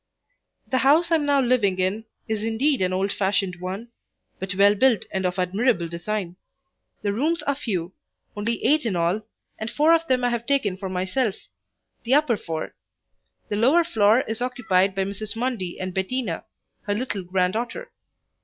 [0.65, 3.89] The house I am now living in is indeed an old fashioned one,
[4.39, 6.37] but well built and of admirable design.
[7.03, 7.93] The rooms are few
[8.35, 9.21] only eight in all
[9.59, 11.35] and four of them I have taken for myself
[12.01, 12.73] the upper four.
[13.49, 15.35] The lower floor is occupied by Mrs.
[15.35, 16.45] Mundy and Bettina,
[16.87, 17.91] her little granddaughter.